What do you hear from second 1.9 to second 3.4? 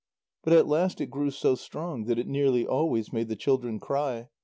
that it nearly always made the